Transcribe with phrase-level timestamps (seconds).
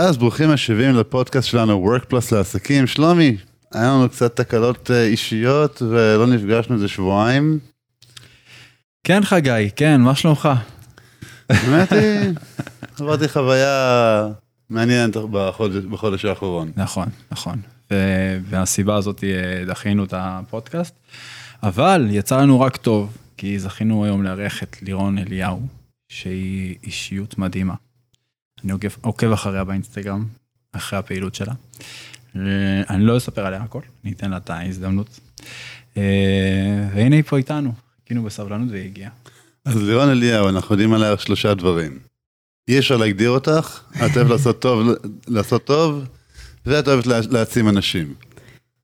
[0.00, 2.86] אז ברוכים השבים לפודקאסט שלנו, Work Plus לעסקים.
[2.86, 3.36] שלומי,
[3.72, 7.58] היה לנו קצת תקלות אה, אישיות ולא נפגשנו איזה שבועיים.
[9.04, 10.48] כן חגי, כן, מה שלומך?
[11.48, 12.30] האמת היא,
[13.00, 14.28] עברתי חוויה
[14.70, 16.72] מעניינת בחודש, בחודש האחרון.
[16.76, 17.60] נכון, נכון.
[18.44, 20.94] והסיבה הזאת אה, דחינו את הפודקאסט,
[21.62, 25.60] אבל יצא לנו רק טוב, כי זכינו היום לארח את לירון אליהו,
[26.08, 27.74] שהיא אישיות מדהימה.
[28.64, 30.26] אני עוקב, עוקב אחריה באינסטגרם,
[30.72, 31.52] אחרי הפעילות שלה.
[32.90, 35.20] אני לא אספר עליה הכל, אני אתן לה את ההזדמנות.
[35.96, 39.10] אה, והנה היא פה איתנו, חיכינו בסבלנות והיא הגיעה.
[39.64, 41.98] אז לירון אליהו, אנחנו יודעים עליה שלושה דברים.
[42.68, 44.88] אי אפשר להגדיר אותך, את אוהבת לעשות טוב,
[45.28, 46.04] לעשות טוב,
[46.66, 48.14] ואת אוהבת להעצים אנשים.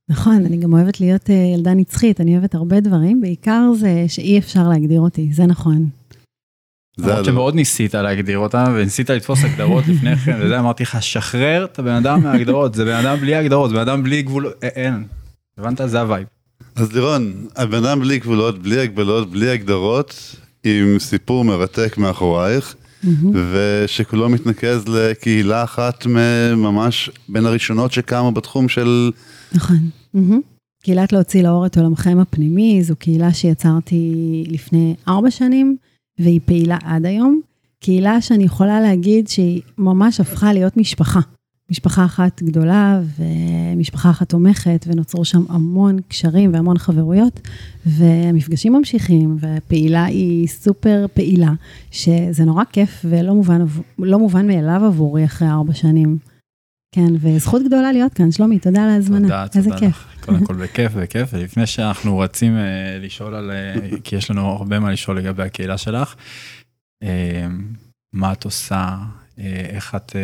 [0.09, 4.37] נכון, אני גם אוהבת להיות אה, ילדה נצחית, אני אוהבת הרבה דברים, בעיקר זה שאי
[4.39, 5.89] אפשר להגדיר אותי, זה נכון.
[6.97, 11.79] למרות שמאוד ניסית להגדיר אותה וניסית לתפוס הגדרות לפני כן וזה אמרתי לך שחרר את
[11.79, 15.03] הבן אדם מההגדרות זה בן אדם בלי הגדרות זה בן אדם בלי גבולות אין.
[15.57, 16.27] הבנת זה ה vibe.
[16.75, 22.75] אז לירון הבן אדם בלי גבולות בלי הגבלות בלי הגדרות עם סיפור מרתק מאחורייך
[23.33, 26.05] ושכולו מתנקז לקהילה אחת
[26.55, 29.11] ממש בין הראשונות שקמו בתחום של.
[29.53, 29.89] נכון.
[30.83, 34.13] קהילת להוציא לאור את עולמכם הפנימי זו קהילה שיצרתי
[34.47, 35.77] לפני ארבע שנים.
[36.19, 37.41] והיא פעילה עד היום.
[37.79, 41.19] קהילה שאני יכולה להגיד שהיא ממש הפכה להיות משפחה.
[41.71, 47.39] משפחה אחת גדולה ומשפחה אחת תומכת, ונוצרו שם המון קשרים והמון חברויות,
[47.85, 51.53] והמפגשים ממשיכים, והפעילה היא סופר פעילה,
[51.91, 53.61] שזה נורא כיף ולא מובן,
[53.99, 56.17] לא מובן מאליו עבורי אחרי ארבע שנים.
[56.91, 59.89] כן, וזכות גדולה להיות כאן, שלומי, תודה על ההזמנה, תודה, איזה תודה כיף.
[59.89, 60.14] לך.
[60.25, 64.79] קודם כל בכיף, בכיף, ולפני שאנחנו רצים uh, לשאול על, uh, כי יש לנו הרבה
[64.79, 66.15] מה לשאול לגבי הקהילה שלך,
[67.03, 67.07] uh,
[68.13, 68.97] מה את עושה,
[69.37, 70.15] איך את,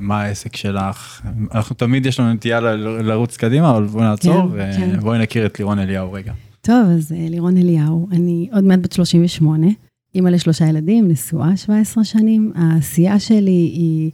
[0.00, 1.22] מה העסק שלך,
[1.54, 5.22] אנחנו תמיד יש לנו נטייה לרוץ קדימה, אבל בואי נעצור, כן, ובואי כן.
[5.22, 6.32] נכיר את לירון אליהו רגע.
[6.60, 9.66] טוב, אז לירון אליהו, אני עוד מעט בת 38,
[10.14, 14.10] אימא לשלושה ילדים, נשואה 17 שנים, העשייה שלי היא...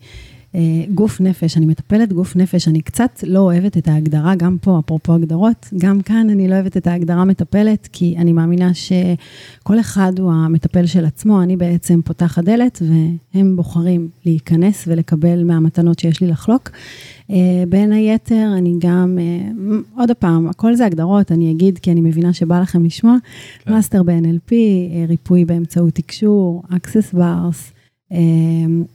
[0.54, 0.60] אה,
[0.94, 5.15] גוף נפש, אני מטפלת גוף נפש, אני קצת לא אוהבת את ההגדרה, גם פה, אפרופו
[5.15, 10.32] הגדרות, גם כאן אני לא אוהבת את ההגדרה מטפלת, כי אני מאמינה שכל אחד הוא
[10.32, 12.82] המטפל של עצמו, אני בעצם פותחת דלת,
[13.34, 16.70] והם בוחרים להיכנס ולקבל מהמתנות שיש לי לחלוק.
[17.31, 17.34] Uh,
[17.69, 22.32] בין היתר, אני גם, uh, עוד פעם, הכל זה הגדרות, אני אגיד, כי אני מבינה
[22.32, 23.16] שבא לכם לשמוע,
[23.64, 23.72] כן.
[23.72, 24.53] master ב-NLP,
[25.09, 27.73] ריפוי באמצעות תקשור, access bars,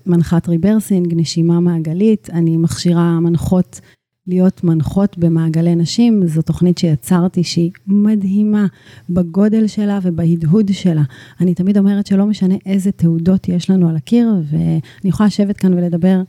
[0.06, 3.82] מנחת rebirthing, נשימה מעגלית, אני מכשירה מנחות
[4.28, 8.66] להיות מנחות במעגלי נשים, זו תוכנית שיצרתי שהיא מדהימה
[9.10, 11.04] בגודל שלה ובהדהוד שלה.
[11.42, 15.74] אני תמיד אומרת שלא משנה איזה תעודות יש לנו על הקיר, ואני יכולה לשבת כאן
[15.74, 16.22] ולדבר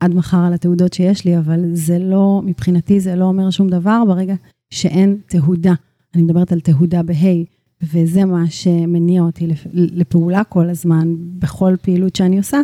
[0.00, 4.02] עד מחר על התעודות שיש לי, אבל זה לא, מבחינתי זה לא אומר שום דבר
[4.06, 4.34] ברגע
[4.70, 5.74] שאין תהודה.
[6.14, 7.57] אני מדברת על תהודה בה'.
[7.82, 12.60] וזה מה שמניע אותי לפעולה כל הזמן, בכל פעילות שאני עושה,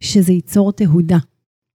[0.00, 1.18] שזה ייצור תהודה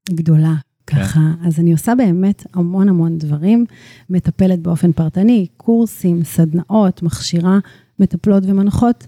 [0.10, 0.56] גדולה.
[0.88, 1.04] כן.
[1.04, 3.66] ככה, אז אני עושה באמת המון המון דברים,
[4.10, 7.60] מטפלת באופן פרטני, קורסים, סדנאות, מכשירה
[8.00, 9.08] מטפלות ומנחות,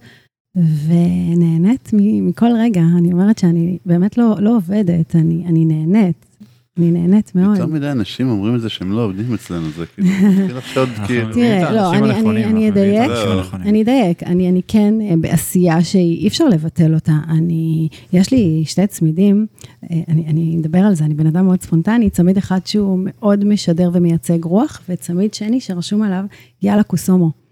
[0.56, 2.82] ונהנית מכל רגע.
[2.98, 6.26] אני אומרת שאני באמת לא, לא עובדת, אני, אני נהנית.
[6.78, 7.58] אני נהנית מאוד.
[7.58, 10.10] יותר מדי אנשים אומרים את זה שהם לא עובדים אצלנו, זה כאילו,
[10.58, 11.34] מתחיל כאילו.
[11.34, 13.12] תראה, לא, אני אדייק,
[13.54, 17.14] אני אדייק, אני כן אה, בעשייה שאי אפשר לבטל אותה.
[17.30, 19.46] אני, יש לי שתי צמידים,
[19.84, 23.90] אה, אני אדבר על זה, אני בן אדם מאוד ספונטני, צמיד אחד שהוא מאוד משדר
[23.94, 26.26] ומייצג רוח, וצמיד שני שרשום עליו,
[26.64, 27.45] יאללה קוסומו.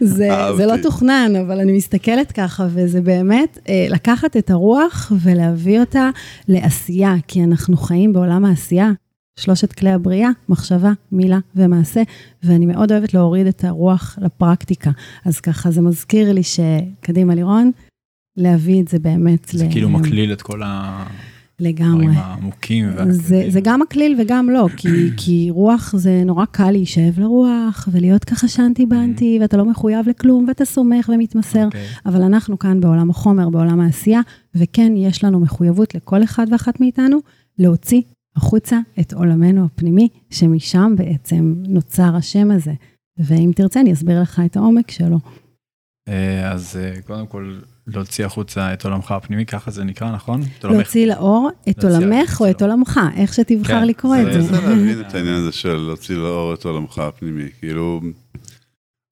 [0.00, 5.80] זה, זה לא תוכנן, אבל אני מסתכלת ככה, וזה באמת אה, לקחת את הרוח ולהביא
[5.80, 6.10] אותה
[6.48, 8.90] לעשייה, כי אנחנו חיים בעולם העשייה.
[9.38, 12.02] שלושת כלי הבריאה, מחשבה, מילה ומעשה,
[12.42, 14.90] ואני מאוד אוהבת להוריד את הרוח לפרקטיקה.
[15.24, 17.70] אז ככה זה מזכיר לי שקדימה לירון,
[18.36, 19.48] להביא את זה באמת.
[19.52, 19.70] זה ל...
[19.70, 21.04] כאילו מקליל את כל ה...
[21.60, 22.04] לגמרי.
[22.04, 22.88] דברים העמוקים.
[23.10, 24.88] זה, זה גם מקליל וגם לא, כי,
[25.20, 29.42] כי רוח זה נורא קל להישאב לרוח, ולהיות ככה שאנטי בנטי, mm-hmm.
[29.42, 31.64] ואתה לא מחויב לכלום, ואתה סומך ומתמסר, okay.
[31.64, 31.86] אוקיי.
[32.06, 34.20] אבל אנחנו כאן בעולם החומר, בעולם העשייה,
[34.54, 37.18] וכן, יש לנו מחויבות לכל אחד ואחת מאיתנו
[37.58, 38.02] להוציא
[38.36, 42.72] החוצה את עולמנו הפנימי, שמשם בעצם נוצר השם הזה.
[43.18, 45.18] ואם תרצה, אני אסביר לך את העומק שלו.
[46.08, 47.58] אה, אז אה, קודם כל,
[47.94, 50.42] להוציא החוצה את עולמך הפנימי, ככה זה נקרא, נכון?
[50.64, 54.42] להוציא לאור את עולמך או את עולמך, איך שתבחר כן, לקרוא את זה.
[54.42, 58.00] זה להבין את העניין הזה של להוציא לאור את עולמך הפנימי, כאילו,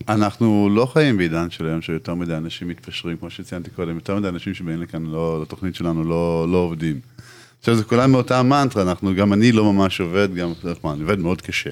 [0.08, 4.28] אנחנו לא חיים בעידן של היום שיותר מדי אנשים מתפשרים, כמו שציינתי קודם, יותר מדי
[4.28, 7.00] אנשים שבאים לכאן לא, לתוכנית שלנו לא, לא עובדים.
[7.58, 10.52] עכשיו זה כולם מאותה מנטרה, אנחנו, גם אני לא ממש עובד, גם,
[10.84, 11.70] אני עובד מאוד קשה.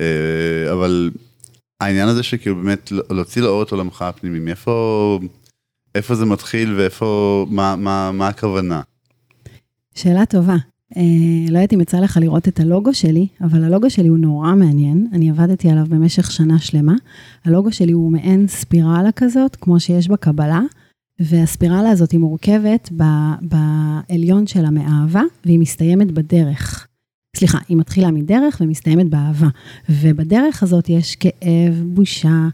[0.00, 1.10] אה, אבל
[1.80, 5.18] העניין הזה שכאילו באמת להוציא לאור את עולמך הפנימי, מאיפה,
[5.94, 8.80] איפה זה מתחיל ואיפה, מה, מה, מה הכוונה?
[9.94, 10.56] שאלה טובה.
[10.96, 11.02] אה,
[11.50, 15.06] לא יודעת אם יצא לך לראות את הלוגו שלי, אבל הלוגו שלי הוא נורא מעניין,
[15.12, 16.94] אני עבדתי עליו במשך שנה שלמה.
[17.44, 20.60] הלוגו שלי הוא מעין ספירלה כזאת, כמו שיש בקבלה,
[21.20, 26.86] והספירלה הזאת היא מורכבת ב- בעליון שלה מאהבה, והיא מסתיימת בדרך.
[27.36, 29.48] סליחה, היא מתחילה מדרך ומסתיימת באהבה.
[29.88, 32.48] ובדרך הזאת יש כאב, בושה,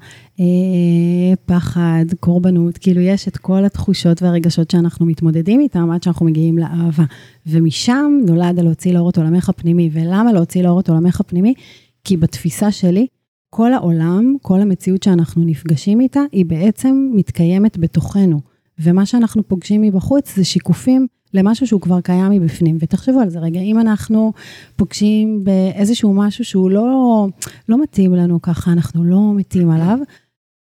[1.47, 7.05] פחד, קורבנות, כאילו יש את כל התחושות והרגשות שאנחנו מתמודדים איתם עד שאנחנו מגיעים לאהבה.
[7.47, 9.91] ומשם נולד הלהוציא לאור את עולמך הפנימי.
[9.93, 11.55] ולמה להוציא לאור את עולמך הפנימי?
[12.05, 13.07] כי בתפיסה שלי,
[13.51, 18.41] כל העולם, כל המציאות שאנחנו נפגשים איתה, היא בעצם מתקיימת בתוכנו.
[18.79, 22.77] ומה שאנחנו פוגשים מבחוץ זה שיקופים למשהו שהוא כבר קיים מבפנים.
[22.81, 24.33] ותחשבו על זה רגע, אם אנחנו
[24.77, 27.27] פוגשים באיזשהו משהו שהוא לא,
[27.69, 29.99] לא מתאים לנו ככה, אנחנו לא מתים עליו,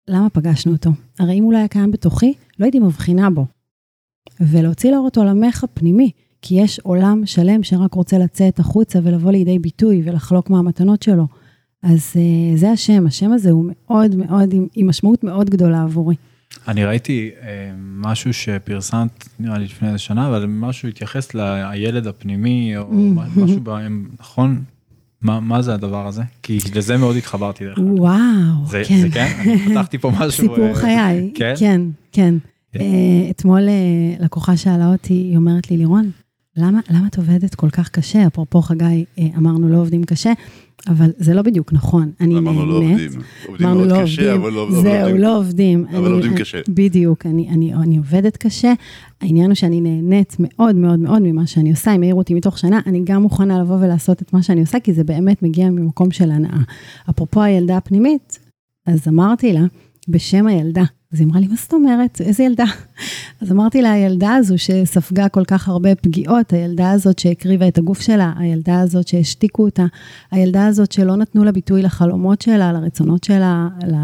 [0.09, 0.91] למה פגשנו אותו?
[1.19, 3.47] הרי אם הוא לא היה קיים בתוכי, לא הייתי מבחינה בו.
[4.41, 6.11] ולהוציא לאור את עולמך פנימי,
[6.43, 11.27] כי יש עולם שלם שרק רוצה לצאת החוצה ולבוא לידי ביטוי ולחלוק מהמתנות שלו.
[11.83, 16.15] אז uh, זה השם, השם הזה הוא מאוד מאוד, עם, עם משמעות מאוד גדולה עבורי.
[16.69, 22.77] אני ראיתי אה, משהו שפרסמת, נראה לי לפני איזה שנה, אבל משהו התייחס לילד הפנימי,
[22.77, 23.41] או Mm-hmm.
[23.41, 24.65] משהו בהם, נכון?
[25.27, 26.23] מה, מה זה הדבר הזה?
[26.43, 27.87] כי לזה מאוד התחברתי דרך אגב.
[27.91, 29.01] וואו, זה, כן.
[29.01, 29.37] זה כן?
[29.41, 30.31] אני פתחתי פה משהו.
[30.31, 31.55] סיפור אה, חיי, כן?
[31.59, 31.81] כן,
[32.13, 32.35] כן.
[32.73, 32.81] כן.
[32.81, 36.11] אה, אתמול אה, לקוחה שאלה אותי, היא אומרת לי, לירון,
[36.57, 38.27] למה, למה את עובדת כל כך קשה?
[38.27, 38.85] אפרופו חגי,
[39.19, 40.33] אה, אמרנו לא עובדים קשה,
[40.89, 42.11] אבל זה לא בדיוק נכון.
[42.21, 42.49] אני נהנית.
[42.49, 43.11] אמרנו לא עובדים.
[43.49, 45.17] עובדים מאוד לא קשה, עובדים, אבל לא אבל זהו, עובדים.
[45.17, 45.85] לא עובדים.
[45.91, 46.59] אבל אני- עובדים אני- קשה.
[46.69, 48.73] בדיוק, אני, אני, אני עובדת קשה.
[49.21, 51.95] העניין הוא שאני נהנית מאוד מאוד מאוד ממה שאני עושה.
[51.95, 54.93] אם העירו אותי מתוך שנה, אני גם מוכנה לבוא ולעשות את מה שאני עושה, כי
[54.93, 56.61] זה באמת מגיע ממקום של הנאה.
[57.11, 58.39] אפרופו הילדה הפנימית,
[58.87, 59.63] אז אמרתי לה,
[60.09, 60.85] בשם הילדה.
[61.17, 62.21] אז היא אמרה לי, מה זאת אומרת?
[62.21, 62.65] איזה ילדה?
[63.41, 68.01] אז אמרתי לה, הילדה הזו שספגה כל כך הרבה פגיעות, הילדה הזאת שהקריבה את הגוף
[68.01, 69.87] שלה, הילדה הזאת שהשתיקו אותה,
[70.31, 73.95] הילדה הזאת שלא נתנו לה ביטוי לחלומות שלה, לרצונות שלה, ל...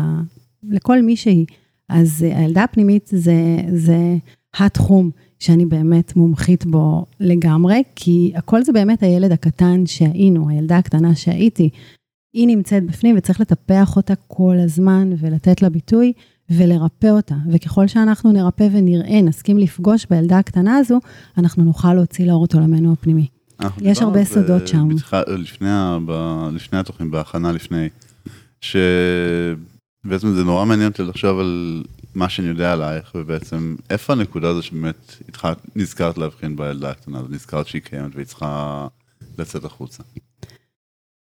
[0.70, 1.46] לכל מי שהיא.
[1.88, 4.16] אז אה, הילדה הפנימית זה, זה
[4.58, 11.14] התחום שאני באמת מומחית בו לגמרי, כי הכל זה באמת הילד הקטן שהיינו, הילדה הקטנה
[11.14, 11.70] שהייתי.
[12.32, 16.12] היא נמצאת בפנים וצריך לטפח אותה כל הזמן ולתת לה ביטוי
[16.58, 17.34] ולרפא אותה.
[17.52, 20.98] וככל שאנחנו נרפא ונראה, נסכים לפגוש בילדה הקטנה הזו,
[21.38, 23.26] אנחנו נוכל להוציא לאור את עולמנו הפנימי.
[23.80, 24.88] יש הרבה סודות שם.
[24.88, 27.88] בתח- לפני, ה- ב- לפני התוכנית, בהכנה לפני,
[28.60, 31.82] שבעצם זה נורא מעניין אותי לחשוב על
[32.14, 37.28] מה שאני יודע עלייך, ובעצם איפה הנקודה הזו שבאמת התחלת, נזכרת להבחין בילדה הקטנה הזו,
[37.30, 38.86] נזכרת שהיא קיימת והיא צריכה
[39.38, 40.02] לצאת החוצה.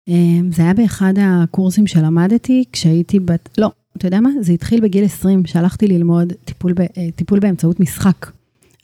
[0.08, 4.30] אמ, זה היה באחד הקורסים שלמדתי כשהייתי בת, לא, אתה יודע מה?
[4.40, 6.86] זה התחיל בגיל 20, שהלכתי ללמוד טיפול, ב, אה,
[7.16, 8.30] טיפול באמצעות משחק.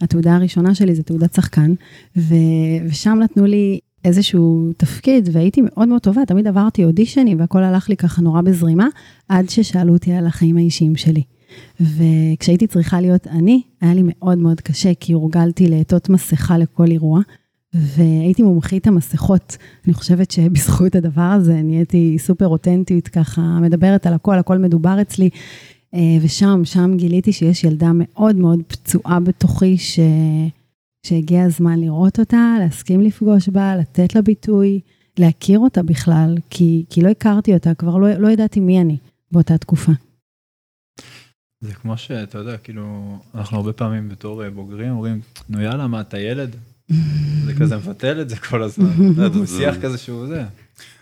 [0.00, 1.74] התעודה הראשונה שלי זה תעודת שחקן,
[2.16, 2.34] ו,
[2.88, 7.96] ושם נתנו לי איזשהו תפקיד, והייתי מאוד מאוד טובה, תמיד עברתי אודישנים והכל הלך לי
[7.96, 8.86] ככה נורא בזרימה,
[9.28, 11.22] עד ששאלו אותי על החיים האישיים שלי.
[11.80, 17.20] וכשהייתי צריכה להיות אני, היה לי מאוד מאוד קשה, כי הורגלתי לעטות מסכה לכל אירוע,
[17.74, 19.56] והייתי מומחית המסכות.
[19.86, 25.30] אני חושבת שבזכות הדבר הזה נהייתי סופר אותנטית, ככה מדברת על הכל, הכל מדובר אצלי.
[25.94, 30.00] אה, ושם, שם גיליתי שיש ילדה מאוד מאוד פצועה בתוכי, ש...
[31.06, 34.80] שהגיע הזמן לראות אותה, להסכים לפגוש בה, לתת לה ביטוי,
[35.18, 38.96] להכיר אותה בכלל, כי, כי לא הכרתי אותה, כבר לא, לא ידעתי מי אני
[39.32, 39.92] באותה תקופה.
[41.60, 46.00] זה כמו שאתה יודע, כאילו, אנחנו הרבה פעמים בתור אה, בוגרים אומרים, נו יאללה, מה,
[46.00, 46.56] אתה ילד?
[47.44, 49.14] זה כזה מבטל את זה כל הזמן.
[49.44, 50.44] זה שיח כזה שהוא זה.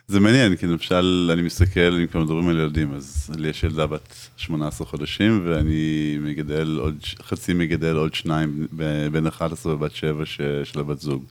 [0.09, 3.87] זה מעניין, כי למשל, אני מסתכל, אם כבר מדברים על ילדים, אז לי יש ילדה
[3.87, 10.27] בת 18 חודשים, ואני מגדל עוד, חצי מגדל עוד שניים, ב- בן 11 ובת 7
[10.27, 11.25] ש, של הבת זוג.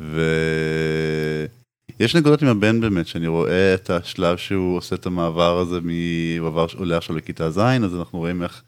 [0.00, 0.16] ויש
[2.16, 5.90] נקודות עם הבן באמת, שאני רואה את השלב שהוא עושה את המעבר הזה, מ...
[6.40, 8.62] הוא עולה עכשיו לכיתה ז', אז אנחנו רואים איך...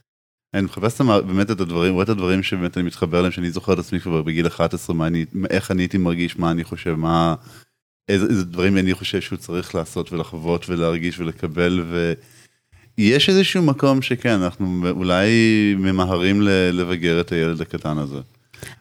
[0.54, 3.78] אני מחפש באמת את הדברים, רואה את הדברים שבאמת אני מתחבר אליהם, שאני זוכר את
[3.78, 7.34] עצמי כבר בגיל 11, מה אני, איך אני הייתי מרגיש, מה אני חושב, מה...
[8.08, 11.84] איזה, איזה דברים אני חושב שהוא צריך לעשות ולחוות ולהרגיש ולקבל,
[12.98, 15.30] ויש איזשהו מקום שכן, אנחנו אולי
[15.78, 16.42] ממהרים
[16.72, 18.20] לבגר את הילד הקטן הזה.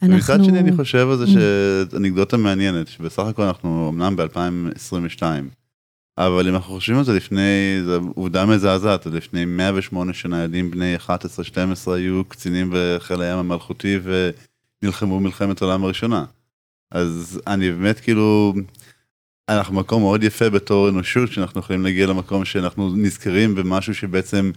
[0.02, 5.24] ומצד שני אני חושב על זה שאנקדוטה מעניינת, שבסך הכל אנחנו אמנם ב-2022,
[6.28, 10.96] אבל אם אנחנו חושבים על זה לפני, זו עובדה מזעזעת, לפני 108 שנה ילדים בני
[10.96, 14.00] 11-12 היו קצינים בחיל הים המלכותי
[14.84, 16.26] ונלחמו מלחמת העולם הראשונה.
[16.92, 18.54] אז אני באמת כאילו,
[19.50, 24.52] אנחנו מקום מאוד יפה בתור אנושות, שאנחנו יכולים להגיע למקום שאנחנו נזכרים במשהו שבעצם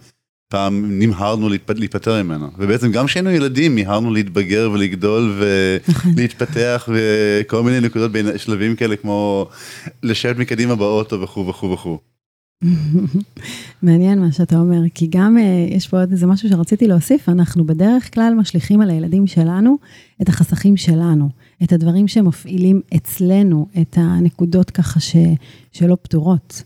[0.48, 2.48] פעם נמהרנו להיפ- להיפטר ממנו.
[2.58, 5.42] ובעצם גם כשהיינו ילדים מיהרנו להתבגר ולגדול
[6.04, 9.48] ולהתפתח וכל מיני נקודות בין שלבים כאלה כמו
[10.02, 11.98] לשבת מקדימה באוטו וכו' וכו' וכו'.
[13.82, 17.66] מעניין מה שאתה אומר, כי גם אה, יש פה עוד איזה משהו שרציתי להוסיף, אנחנו
[17.66, 19.78] בדרך כלל משליכים על הילדים שלנו
[20.22, 21.28] את החסכים שלנו,
[21.62, 25.16] את הדברים שמפעילים אצלנו, את הנקודות ככה ש,
[25.72, 26.62] שלא פתורות.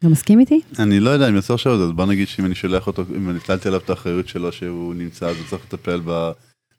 [0.00, 0.60] אתה מסכים איתי?
[0.78, 3.38] אני לא יודע, אני מנסה עכשיו, אז בוא נגיד שאם אני שולח אותו, אם אני
[3.38, 6.30] הטלתי עליו את האחריות שלו שהוא נמצא, אז הוא צריך לטפל ב...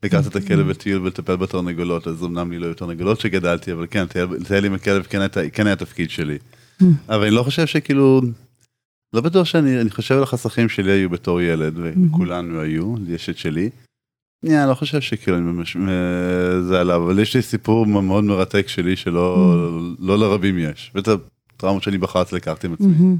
[0.04, 4.06] לקחת את הכלב לטיול ולטפל בתרנגולות, אז אמנם לי לא היו תרנגולות שגדלתי, אבל כן,
[4.40, 5.22] לטייל עם הכלב כן
[5.54, 6.38] כן היה תפקיד שלי.
[7.10, 8.22] אבל אני לא חושב שכאילו,
[9.14, 13.38] לא בטוח שאני, אני חושב על החסכים שלי היו בתור ילד, וכולנו היו, יש את
[13.38, 13.70] שלי.
[14.46, 15.78] אני לא חושב שכאילו אני ממש,
[16.62, 19.58] זה עליו, אבל יש לי סיפור מאוד מרתק שלי שלא
[20.00, 21.08] לא לרבים יש, ואת
[21.62, 23.16] הטראומות שאני בחרתי לקחתי עם עצמי.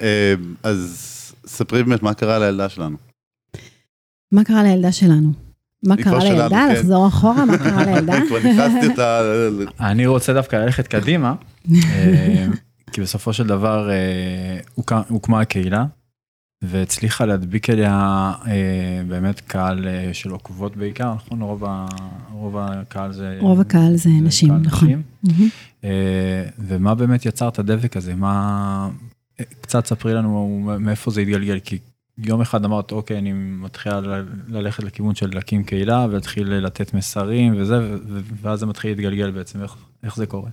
[0.00, 1.06] אה, אז
[1.46, 2.96] ספרי באמת מה קרה לילדה שלנו.
[4.32, 5.32] מה קרה לילדה שלנו?
[5.86, 6.48] מה קרה לילדה?
[6.48, 6.72] כן.
[6.72, 8.14] לחזור אחורה, מה קרה לילדה?
[8.28, 9.20] כבר נכנסתי אותה,
[9.80, 11.34] אני רוצה דווקא ללכת קדימה,
[11.74, 12.46] אה,
[12.92, 14.58] כי בסופו של דבר אה,
[15.08, 15.84] הוקמה הקהילה,
[16.64, 17.92] והצליחה להדביק אליה
[18.46, 18.52] אה,
[19.08, 21.42] באמת קהל אה, של עוקבות בעיקר, נכון?
[21.42, 21.86] רוב ה-
[22.32, 23.36] רוב הקהל זה...
[23.40, 24.88] רוב הקהל זה נשים, קהל נכון.
[24.88, 25.02] נשים.
[25.22, 25.48] מהמם.
[25.84, 28.14] אה, ומה באמת יצר את הדבק הזה?
[28.14, 28.90] מה...
[29.60, 31.78] קצת ספרי לנו מאיפה זה התגלגל, כי
[32.18, 34.00] יום אחד אמרת, אוקיי, אני מתחילה
[34.48, 37.96] ללכת לכיוון של להקים קהילה ולהתחיל לתת מסרים וזה,
[38.42, 40.50] ואז זה מתחיל להתגלגל בעצם, איך, איך זה קורה?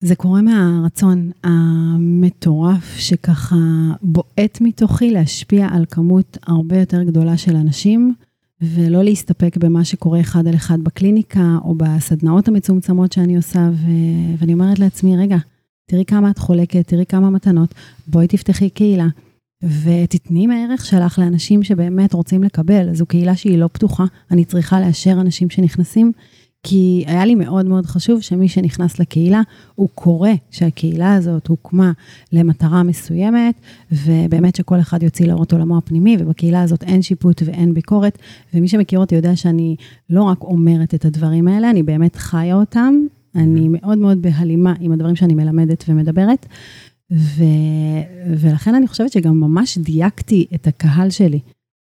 [0.00, 3.56] זה קורה מהרצון המטורף שככה
[4.02, 8.14] בועט מתוכי להשפיע על כמות הרבה יותר גדולה של אנשים,
[8.74, 13.86] ולא להסתפק במה שקורה אחד על אחד בקליניקה או בסדנאות המצומצמות שאני עושה, ו...
[14.38, 15.36] ואני אומרת לעצמי, רגע,
[15.86, 17.74] תראי כמה את חולקת, תראי כמה מתנות,
[18.06, 19.06] בואי תפתחי קהילה.
[19.62, 22.94] ותתני מהערך שלך לאנשים שבאמת רוצים לקבל.
[22.94, 26.12] זו קהילה שהיא לא פתוחה, אני צריכה לאשר אנשים שנכנסים,
[26.66, 29.40] כי היה לי מאוד מאוד חשוב שמי שנכנס לקהילה,
[29.74, 31.92] הוא קורא שהקהילה הזאת הוקמה
[32.32, 33.54] למטרה מסוימת,
[33.92, 38.18] ובאמת שכל אחד יוציא לאור את עולמו הפנימי, ובקהילה הזאת אין שיפוט ואין ביקורת,
[38.54, 39.76] ומי שמכיר אותי יודע שאני
[40.10, 42.94] לא רק אומרת את הדברים האלה, אני באמת חיה אותם,
[43.34, 46.46] אני מאוד מאוד בהלימה עם הדברים שאני מלמדת ומדברת,
[47.12, 47.44] ו...
[48.36, 51.40] ולכן אני חושבת שגם ממש דייקתי את הקהל שלי.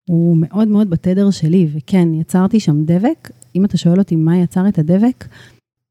[0.08, 3.30] הוא מאוד מאוד בתדר שלי, וכן, יצרתי שם דבק.
[3.56, 5.24] אם אתה שואל אותי מה יצר את הדבק,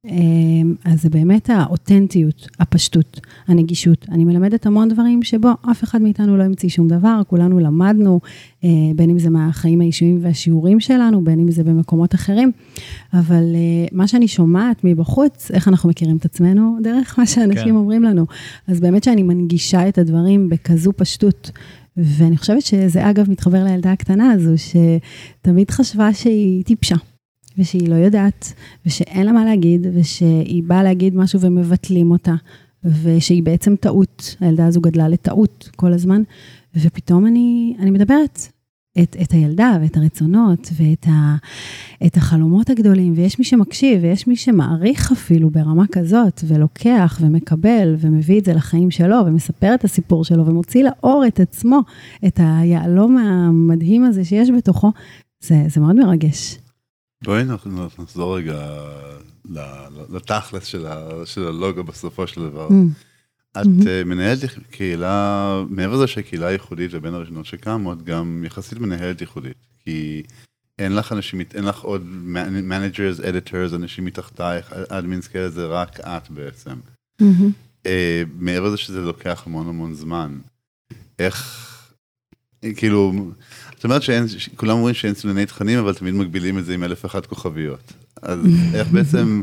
[0.10, 4.06] אמ, אז זה באמת האותנטיות, הפשטות, הנגישות.
[4.12, 8.20] אני מלמדת המון דברים שבו אף אחד מאיתנו לא המציא שום דבר, כולנו למדנו,
[8.64, 12.52] אה, בין אם זה מהחיים האישיים והשיעורים שלנו, בין אם זה במקומות אחרים,
[13.14, 17.76] אבל אה, מה שאני שומעת מבחוץ, איך אנחנו מכירים את עצמנו, דרך מה שאנשים כן.
[17.76, 18.26] אומרים לנו.
[18.68, 21.52] אז באמת שאני מנגישה את הדברים בכזו פשטות.
[21.98, 26.96] ואני חושבת שזה אגב מתחבר לילדה הקטנה הזו, שתמיד חשבה שהיא טיפשה,
[27.58, 28.54] ושהיא לא יודעת,
[28.86, 32.36] ושאין לה מה להגיד, ושהיא באה להגיד משהו ומבטלים אותה,
[32.84, 34.36] ושהיא בעצם טעות.
[34.40, 36.22] הילדה הזו גדלה לטעות כל הזמן,
[36.76, 38.40] ופתאום אני, אני מדברת.
[39.04, 41.36] את, את הילדה ואת הרצונות ואת ה,
[42.06, 48.40] את החלומות הגדולים, ויש מי שמקשיב, ויש מי שמעריך אפילו ברמה כזאת, ולוקח ומקבל ומביא
[48.40, 51.80] את זה לחיים שלו, ומספר את הסיפור שלו, ומוציא לאור את עצמו,
[52.28, 54.92] את היהלום המדהים הזה שיש בתוכו,
[55.44, 56.58] זה, זה מאוד מרגש.
[57.26, 57.44] בואי
[58.00, 58.70] נחזור רגע
[60.10, 62.68] לתכלס של ה- של הלוגו בסופו של דבר.
[62.68, 62.72] Mm,
[63.62, 63.88] את מהמם.
[63.88, 64.40] אה, מנהלת
[64.72, 69.58] קהילה, מעבר לזה שהקהילה ייחודית ובין הראשונות שקמות, גם יחסית מנהלת ייחודית.
[69.84, 70.24] כי
[70.80, 72.02] אין לך אנשים, אין לך עוד
[72.52, 76.76] managers, editors, אנשים מתחתייך, admins כאלה, זה רק את בעצם.
[77.20, 77.52] מהמם.
[77.86, 80.40] אה, מעבר לזה שזה לוקח המון המון זמן.
[81.20, 81.66] איך,
[82.76, 83.32] כאילו,
[83.86, 84.26] אומרת שאין,
[84.56, 87.94] כולם אומרים שאין סינוני תכנים, אבל תמיד מגבילים את זה עם אלף ואחת כוכביות.
[88.22, 88.40] אז
[88.74, 89.42] איך בעצם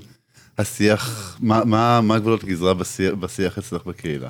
[0.58, 4.28] השיח, מה, מה, מה גבולות הגזרה בשיח, בשיח אצלך בקהילה?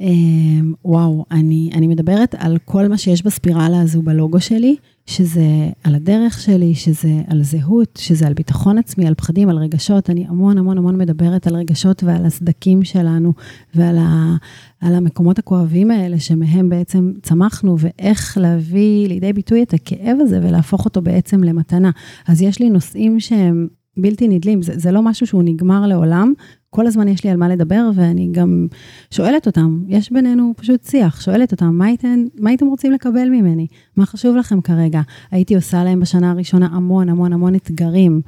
[0.00, 5.94] אמ, וואו, אני, אני מדברת על כל מה שיש בספירלה הזו בלוגו שלי, שזה על
[5.94, 10.10] הדרך שלי, שזה על זהות, שזה על ביטחון עצמי, על פחדים, על רגשות.
[10.10, 13.32] אני המון המון המון מדברת על רגשות ועל הסדקים שלנו,
[13.74, 14.36] ועל ה,
[14.80, 20.84] על המקומות הכואבים האלה שמהם בעצם צמחנו, ואיך להביא לידי ביטוי את הכאב הזה ולהפוך
[20.84, 21.90] אותו בעצם למתנה.
[22.28, 26.32] אז יש לי נושאים שהם בלתי נדלים, זה, זה לא משהו שהוא נגמר לעולם.
[26.74, 28.66] כל הזמן יש לי על מה לדבר, ואני גם
[29.10, 33.66] שואלת אותם, יש בינינו פשוט שיח, שואלת אותם, מה, הייתם, מה הייתם רוצים לקבל ממני?
[33.96, 35.00] מה חשוב לכם כרגע?
[35.30, 38.20] הייתי עושה להם בשנה הראשונה המון המון המון אתגרים.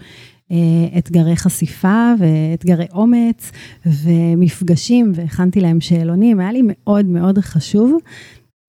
[0.50, 0.56] אה,
[0.98, 3.50] אתגרי חשיפה ואתגרי אומץ
[3.86, 7.98] ומפגשים, והכנתי להם שאלונים, היה לי מאוד מאוד חשוב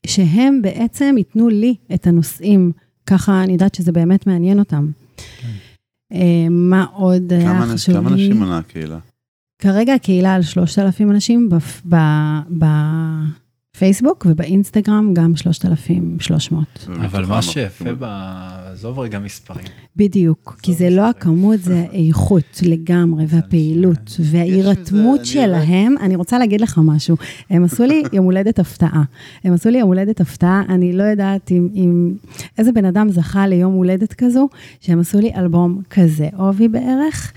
[0.07, 2.71] שהם בעצם ייתנו לי את הנושאים,
[3.05, 4.91] ככה אני יודעת שזה באמת מעניין אותם.
[6.13, 8.13] אה, מה עוד היה כמה אנש- חשוב כמה לי?
[8.27, 8.99] אנשים מנה הקהילה?
[9.59, 11.81] כרגע הקהילה על 3,000 אנשים בפ-
[12.59, 13.44] ב-
[13.75, 16.87] בפייסבוק ובאינסטגרם גם 3,300.
[17.05, 18.03] אבל מה שיפה, ב-
[18.71, 19.65] עזוב רגע מספרים.
[19.95, 25.95] בדיוק, כי זה לא הכמות, זה האיכות לגמרי, והפעילות, וההירתמות שלהם.
[26.01, 27.17] אני רוצה להגיד לך משהו,
[27.49, 29.03] הם עשו לי יום הולדת הפתעה.
[29.43, 32.13] הם עשו לי יום הולדת הפתעה, אני לא יודעת אם, אם
[32.57, 34.49] איזה בן אדם זכה ליום הולדת כזו,
[34.81, 37.33] שהם עשו לי אלבום כזה, עובי בערך,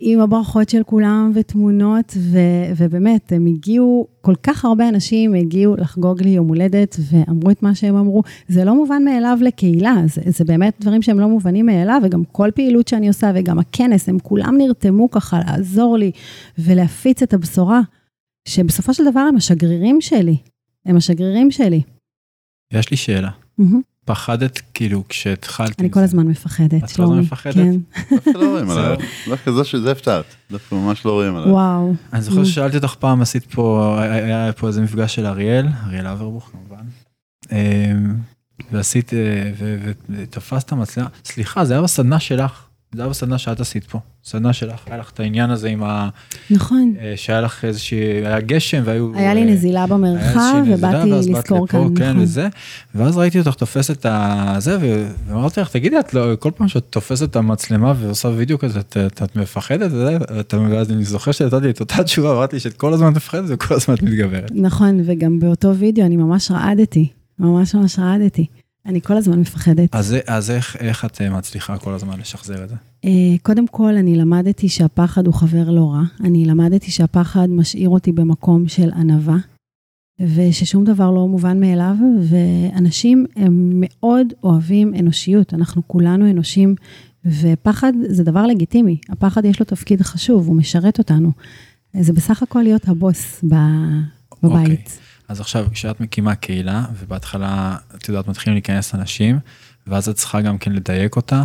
[0.00, 2.38] עם הברכות של כולם ותמונות, ו,
[2.76, 7.74] ובאמת, הם הגיעו, כל כך הרבה אנשים הגיעו לחגוג לי יום הולדת, ואמרו את מה
[7.74, 8.22] שהם אמרו.
[8.48, 12.50] זה לא מובן מאליו לקהילה, זה, זה באמת דברים שהם לא מובנים מאליו, וגם כל
[12.54, 16.10] פעילות שאני עושה, וגם הכנס, הם כולם נרתמו ככה לעזור לי
[16.58, 17.80] ולהפיץ את הבשורה,
[18.48, 20.36] שבסופו של דבר הם השגרירים שלי.
[20.86, 21.82] הם השגרירים שלי.
[22.72, 23.30] יש לי שאלה.
[23.58, 23.91] מהמם.
[24.04, 26.00] פחדת כאילו כשהתחלת אני כל.
[26.00, 27.20] הזמן מפחדת, את כל הזמן שלומי.
[27.20, 27.54] מפחדת?
[27.54, 27.74] כן,
[28.10, 28.70] דווקא לא רואים.
[28.70, 28.96] עליי.
[29.28, 30.24] דווקא זה שזה הפתעת.
[30.50, 31.50] דווקא ממש לא רואים עליי.
[31.50, 31.94] וואו.
[32.12, 36.50] אני זוכר ששאלתי אותך פעם, עשית פה, היה פה איזה מפגש של אריאל, אריאל אברבוך
[36.52, 36.84] כמובן.
[37.52, 38.14] אמ,
[38.72, 39.52] ועשית, אה,
[40.08, 44.80] ותפסת מצלמה, סליחה, זה היה בסדנה שלך, זה היה בסדנה שאת עשית פה, סדנה שלך,
[44.86, 46.08] היה לך את העניין הזה עם ה...
[46.50, 46.94] נכון.
[47.00, 49.12] אה, שהיה לך איזושהי, היה גשם והיו...
[49.14, 52.22] היה לי אה, נזילה במרחב, ובאתי לזכור כאן, כן, נכון.
[52.22, 52.48] וזה,
[52.94, 56.84] ואז ראיתי אותך תופסת את הזה, ו- ואמרתי לך, תגידי, את לא, כל פעם שאת
[56.90, 59.90] תופסת את המצלמה ועושה וידאו כזה, את, את, את מפחדת
[60.70, 64.02] ואז אני זוכר שנתתי את אותה תשובה, אמרתי שאת כל הזמן מפחדת וכל הזמן את
[64.02, 64.50] מתגברת.
[64.54, 67.08] נכון, וגם באותו וידאו אני ממש רעדתי.
[67.38, 68.46] ממש ממש רעדתי.
[68.86, 69.94] אני כל הזמן מפחדת.
[69.94, 72.74] אז, אז איך, איך את אה, מצליחה כל הזמן לשחזר את זה?
[73.04, 73.10] אה,
[73.42, 76.02] קודם כל, אני למדתי שהפחד הוא חבר לא רע.
[76.24, 79.36] אני למדתי שהפחד משאיר אותי במקום של ענווה,
[80.20, 85.54] וששום דבר לא מובן מאליו, ואנשים הם מאוד אוהבים אנושיות.
[85.54, 86.74] אנחנו כולנו אנושים,
[87.24, 88.98] ופחד זה דבר לגיטימי.
[89.08, 91.32] הפחד יש לו תפקיד חשוב, הוא משרת אותנו.
[92.00, 93.54] זה בסך הכל להיות הבוס ב...
[94.42, 94.76] אוקיי.
[95.32, 99.38] אז עכשיו, כשאת מקימה קהילה, ובהתחלה, את יודעת, מתחילים להיכנס אנשים,
[99.86, 101.42] ואז את צריכה גם כן לדייק אותה,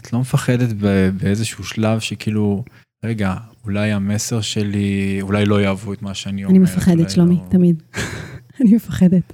[0.00, 0.68] את לא מפחדת
[1.16, 2.64] באיזשהו שלב שכאילו,
[3.04, 6.56] רגע, אולי המסר שלי, אולי לא יאהבו את מה שאני אומר.
[6.56, 7.48] אני מפחדת, שלומי, לא...
[7.50, 7.82] תמיד.
[8.60, 9.32] אני מפחדת.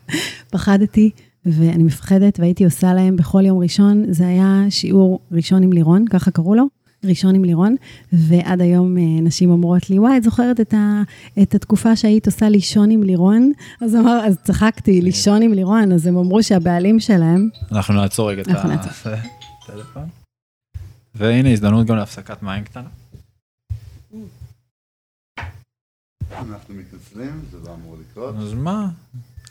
[0.51, 1.11] פחדתי,
[1.47, 6.31] ואני מפחדת, והייתי עושה להם בכל יום ראשון, זה היה שיעור ראשון עם לירון, ככה
[6.31, 6.65] קראו לו,
[7.05, 7.77] ראשון עם לירון,
[8.13, 11.03] ועד היום אה, נשים אומרות לי, וואי, את זוכרת את, ה,
[11.43, 13.53] את התקופה שהיית עושה לישון עם לירון?
[13.81, 18.43] אז אמר, אז צחקתי, לישון עם לירון, אז הם אמרו שהבעלים שלהם, אנחנו נעצור רגע
[18.43, 18.49] את.
[18.49, 20.09] הטלפון.
[21.15, 22.89] והנה הזדמנות גם להפסקת מים קטנה.
[26.33, 28.35] אנחנו מתנצלים, זה לא אמור לקרות.
[28.37, 28.89] אז מה?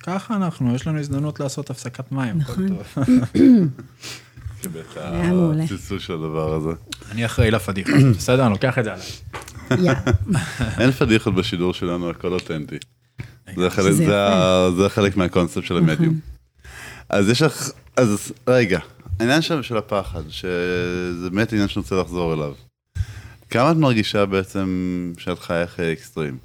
[0.04, 3.04] ככה אנחנו, יש לנו הזדמנות לעשות הפסקת מים, הכל נכון.
[5.24, 5.64] מעולה.
[5.64, 6.70] הצלצול של הדבר הזה.
[7.12, 8.44] אני אחראי לפדיחה, בסדר?
[8.46, 9.06] אני לוקח את זה עליי.
[10.80, 12.76] אין פדיחות בשידור שלנו, הכל אותנטי.
[13.56, 13.70] זה
[14.90, 16.20] חלק- מהקונספט של המדיום.
[17.10, 18.80] אז יש לך, אז רגע,
[19.20, 22.54] העניין שם של הפחד, שזה באמת עניין שאני רוצה לחזור אליו.
[23.50, 24.68] כמה את מרגישה בעצם
[25.18, 26.38] שאת חיה חיי אקסטרים?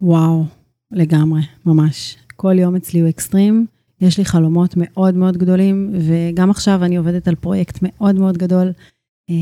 [0.00, 0.46] וואו,
[0.92, 2.16] לגמרי, ממש.
[2.36, 3.66] כל יום אצלי הוא אקסטרים,
[4.00, 8.72] יש לי חלומות מאוד מאוד גדולים, וגם עכשיו אני עובדת על פרויקט מאוד מאוד גדול.
[9.30, 9.34] אה,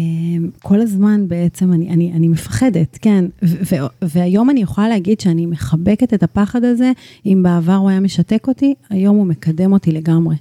[0.63, 5.47] כל הזמן בעצם אני, אני, אני מפחדת, כן, ו- ו- והיום אני יכולה להגיד שאני
[5.47, 6.93] מחבקת את הפחד הזה,
[7.27, 10.37] אם בעבר הוא היה משתק אותי, היום הוא מקדם אותי לגמרי.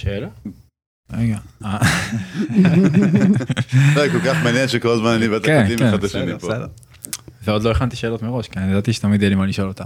[0.00, 0.28] שאלה?
[1.12, 1.38] רגע.
[3.94, 6.48] זה כל כך מעניין שכל הזמן אני ואתה כן, קוטעים כן, אחד את השני פה.
[7.48, 9.84] ועוד לא הכנתי שאלות מראש, כי אני ידעתי שתמיד יהיה לי מה לשאול אותה.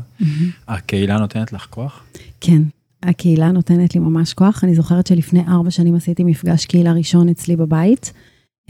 [0.68, 2.04] הקהילה נותנת לך כוח?
[2.40, 2.62] כן,
[3.02, 4.64] הקהילה נותנת לי ממש כוח.
[4.64, 8.12] אני זוכרת שלפני ארבע שנים עשיתי מפגש קהילה ראשון אצלי בבית,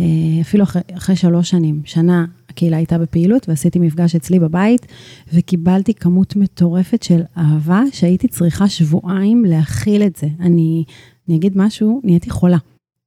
[0.00, 1.82] אה, אפילו אחרי, אחרי שלוש שנים.
[1.84, 4.86] שנה הקהילה הייתה בפעילות ועשיתי מפגש אצלי בבית,
[5.32, 10.26] וקיבלתי כמות מטורפת של אהבה שהייתי צריכה שבועיים להכיל את זה.
[10.40, 10.84] אני,
[11.28, 12.58] אני אגיד משהו, נהייתי חולה.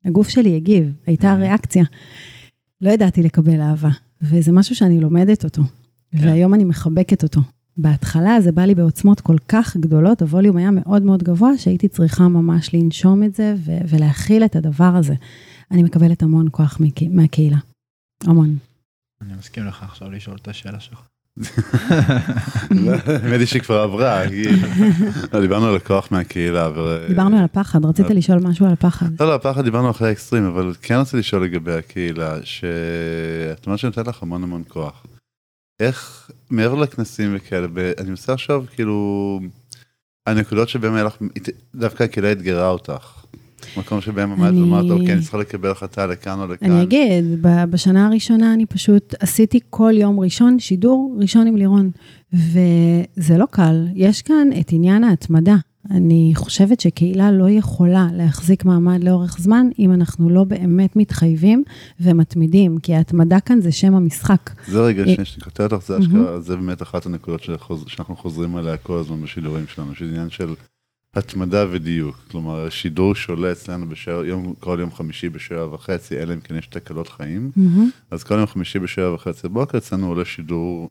[0.05, 1.83] הגוף שלי הגיב, הייתה ריאקציה.
[2.81, 3.89] לא ידעתי לקבל אהבה,
[4.21, 5.61] וזה משהו שאני לומדת אותו,
[6.13, 7.41] והיום אני מחבקת אותו.
[7.77, 12.27] בהתחלה זה בא לי בעוצמות כל כך גדולות, הווליום היה מאוד מאוד גבוה, שהייתי צריכה
[12.27, 15.13] ממש לנשום את זה ו- ולהכיל את הדבר הזה.
[15.71, 17.57] אני מקבלת המון כוח מק- מהקהילה.
[18.23, 18.57] המון.
[19.21, 21.01] אני מסכים לך עכשיו לשאול את השאלה שלך.
[23.05, 24.21] האמת היא שכבר עברה,
[25.33, 26.71] לא, דיברנו על הכוח מהקהילה.
[27.07, 29.05] דיברנו על הפחד, רצית לשאול משהו על הפחד.
[29.19, 34.03] לא, לא, הפחד דיברנו אחרי האקסטרים, אבל כן רציתי לשאול לגבי הקהילה, שאת אומרת שנותן
[34.07, 35.05] לך המון המון כוח.
[35.79, 37.67] איך, מעבר לכנסים וכאלה,
[37.97, 39.39] אני מנסה עכשיו, כאילו,
[40.25, 41.17] הנקודות שבהם היה לך,
[41.75, 43.24] דווקא הקהילה אתגרה אותך.
[43.77, 46.71] מקום שבהם עמדת ואמרת, אוקיי, אני צריכה לקבל החלטה לכאן או לכאן.
[46.71, 51.91] אני אגיד, בשנה הראשונה אני פשוט עשיתי כל יום ראשון שידור ראשון עם לירון,
[52.33, 53.87] וזה לא קל.
[53.95, 55.55] יש כאן את עניין ההתמדה.
[55.91, 61.63] אני חושבת שקהילה לא יכולה להחזיק מעמד לאורך זמן, אם אנחנו לא באמת מתחייבים
[61.99, 64.51] ומתמידים, כי ההתמדה כאן זה שם המשחק.
[64.67, 67.43] זה רגע, אה, שאני קוטע אותך, זה אשכרה, זה באמת אחת הנקודות
[67.87, 70.53] שאנחנו חוזרים עליה כל הזמן בשידורים שלנו, שזה עניין של...
[71.15, 76.39] התמדה ודיוק, כלומר שידור שעולה אצלנו בשער, יום, כל יום חמישי בשעה וחצי, אלא אם
[76.39, 77.79] כן יש תקלות חיים, mm-hmm.
[78.11, 80.89] אז כל יום חמישי בשעה וחצי בבוקר אצלנו עולה שידור,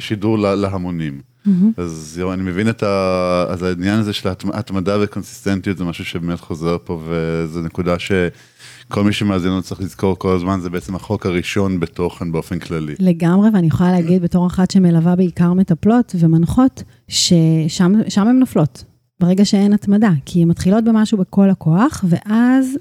[0.00, 1.20] שידור לה, להמונים.
[1.46, 1.50] Mm-hmm.
[1.76, 3.46] אז יו, אני מבין את ה...
[3.48, 9.12] אז העניין הזה של התמדה וקונסיסטנטיות זה משהו שבאמת חוזר פה, וזו נקודה שכל מי
[9.12, 12.94] שמאזין לנו צריך לזכור כל הזמן, זה בעצם החוק הראשון בתוכן באופן כללי.
[12.98, 18.91] לגמרי, ואני יכולה להגיד בתור אחת שמלווה בעיקר מטפלות ומנחות, ששם הן נופלות.
[19.22, 22.78] ברגע שאין התמדה, כי הן מתחילות במשהו בכל הכוח, ואז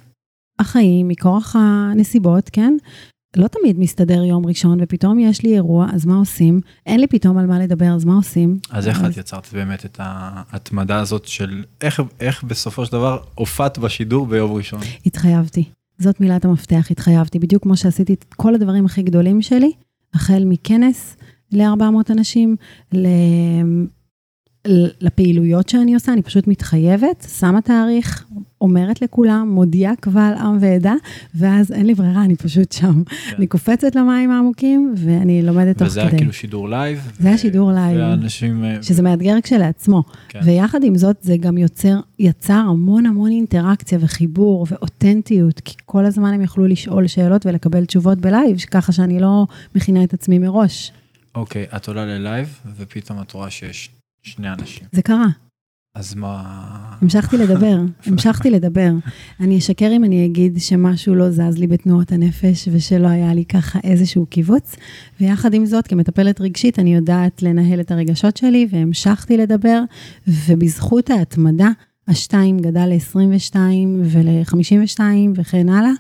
[0.59, 2.73] החיים, מכורח הנסיבות, כן?
[3.37, 6.59] לא תמיד מסתדר יום ראשון, ופתאום יש לי אירוע, אז מה עושים?
[6.85, 8.59] אין לי פתאום על מה לדבר, אז מה עושים?
[8.71, 13.77] אז איך את יצרת באמת את ההתמדה הזאת של איך, איך בסופו של דבר הופעת
[13.77, 14.79] בשידור ביום ראשון?
[15.05, 15.63] התחייבתי.
[15.97, 17.39] זאת מילת המפתח, התחייבתי.
[17.39, 19.71] בדיוק כמו שעשיתי את כל הדברים הכי גדולים שלי,
[20.13, 21.17] החל מכנס
[21.51, 22.55] ל-400 אנשים,
[25.01, 28.25] לפעילויות שאני עושה, אני פשוט מתחייבת, שמה תאריך,
[28.61, 30.93] אומרת לכולם, מודיעה קבל עם ועדה,
[31.35, 33.03] ואז אין לי ברירה, אני פשוט שם.
[33.03, 33.35] כן.
[33.37, 35.87] אני קופצת למים העמוקים, ואני לומדת תוך כדי.
[35.87, 37.11] וזה היה כאילו שידור live?
[37.19, 37.97] זה היה שידור live.
[37.99, 38.63] ואנשים...
[38.63, 40.03] אה, שזה מאתגר כשלעצמו.
[40.29, 40.39] כן.
[40.43, 46.33] ויחד עם זאת, זה גם יוצר, יצר המון המון אינטראקציה וחיבור ואותנטיות, כי כל הזמן
[46.33, 49.45] הם יכלו לשאול שאלות ולקבל תשובות ב live, ככה שאני לא
[49.75, 50.91] מכינה את עצמי מראש.
[51.35, 53.89] אוקיי, את עולה ל live, ופתאום את רואה שיש
[54.21, 54.87] שני אנשים.
[54.91, 55.27] זה קרה.
[55.95, 56.97] אז מה...
[57.01, 58.91] המשכתי לדבר, המשכתי לדבר.
[59.39, 63.79] אני אשקר אם אני אגיד שמשהו לא זז לי בתנועות הנפש ושלא היה לי ככה
[63.83, 64.75] איזשהו קיבוץ.
[65.21, 69.81] ויחד עם זאת, כמטפלת רגשית, אני יודעת לנהל את הרגשות שלי והמשכתי לדבר,
[70.27, 71.69] ובזכות ההתמדה,
[72.07, 73.55] השתיים גדל ל-22
[74.03, 74.99] ול-52
[75.35, 75.91] וכן הלאה.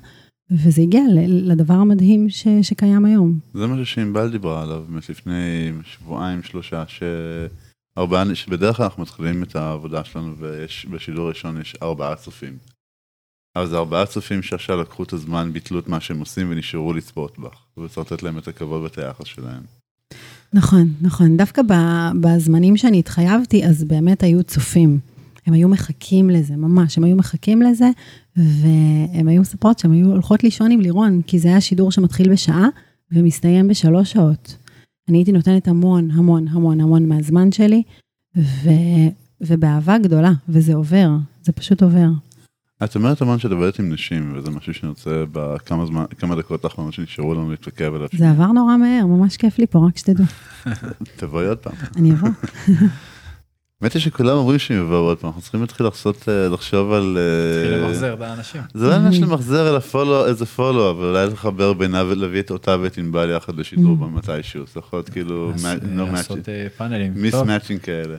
[0.51, 3.39] וזה הגיע לדבר המדהים ש, שקיים היום.
[3.53, 7.03] זה משהו שענבל דיברה עליו לפני שבועיים, שלושה, ש...
[7.97, 12.57] ארבעה, שבדרך כלל אנחנו מתחילים את העבודה שלנו ויש, בשידור ראשון יש ארבעה צופים.
[13.63, 17.65] זה ארבעה צופים שעכשיו לקחו את הזמן, ביטלו את מה שהם עושים ונשארו לצפות בך,
[17.77, 19.63] וצריך לתת להם את הכבוד ואת היחס שלהם.
[20.53, 21.37] נכון, נכון.
[21.37, 21.61] דווקא
[22.21, 24.99] בזמנים שאני התחייבתי, אז באמת היו צופים.
[25.45, 27.89] הם היו מחכים לזה, ממש, הם היו מחכים לזה,
[28.35, 32.67] והם היו מספרות שהן היו הולכות לישון עם לירון, כי זה היה שידור שמתחיל בשעה
[33.11, 34.55] ומסתיים בשלוש שעות.
[35.09, 37.83] אני הייתי נותנת המון, המון, המון, המון מהזמן שלי,
[38.37, 38.69] ו,
[39.41, 41.09] ובאהבה גדולה, וזה עובר,
[41.41, 42.07] זה פשוט עובר.
[42.83, 46.93] את אומרת המון שדברת עם נשים, וזה משהו שאני רוצה בכמה זמן, כמה דקות האחרונות
[46.93, 48.07] שנשארו לנו להתווכב עליו.
[48.17, 50.25] זה עבר נורא מהר, ממש כיף לי פה, רק שתדעו.
[51.17, 51.73] תבואי עוד פעם.
[51.95, 52.29] אני אבוא.
[53.81, 57.17] האמת היא שכולם אומרים שהם יבואו עוד פעם, אנחנו צריכים להתחיל לחסות, אה, לחשוב על...
[57.17, 58.61] להתחיל אה, למחזר את האנשים.
[58.73, 62.51] זה לא עניין של למחזר אלא פולו, איזה פולו, אבל אולי לחבר בינה ולהביא את
[62.51, 65.51] אותה ואת ענבל יחד לשידור במתישהו, זה יכול להיות כאילו...
[66.11, 66.39] לעשות
[66.77, 67.13] פאנלים.
[67.15, 68.17] מיסמאצ'ינג כאלה.